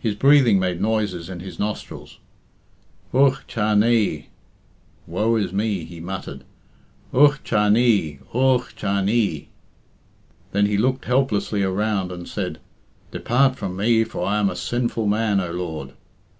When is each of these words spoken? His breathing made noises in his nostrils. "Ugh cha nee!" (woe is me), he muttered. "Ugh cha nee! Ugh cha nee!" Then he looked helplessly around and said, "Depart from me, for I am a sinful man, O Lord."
His 0.00 0.16
breathing 0.16 0.58
made 0.58 0.80
noises 0.80 1.28
in 1.28 1.38
his 1.38 1.60
nostrils. 1.60 2.18
"Ugh 3.12 3.38
cha 3.46 3.76
nee!" 3.76 4.26
(woe 5.06 5.36
is 5.36 5.52
me), 5.52 5.84
he 5.84 6.00
muttered. 6.00 6.42
"Ugh 7.12 7.38
cha 7.44 7.68
nee! 7.68 8.18
Ugh 8.34 8.66
cha 8.74 9.00
nee!" 9.00 9.50
Then 10.50 10.66
he 10.66 10.76
looked 10.76 11.04
helplessly 11.04 11.62
around 11.62 12.10
and 12.10 12.28
said, 12.28 12.58
"Depart 13.12 13.54
from 13.54 13.76
me, 13.76 14.02
for 14.02 14.26
I 14.26 14.40
am 14.40 14.50
a 14.50 14.56
sinful 14.56 15.06
man, 15.06 15.38
O 15.38 15.52
Lord." 15.52 15.92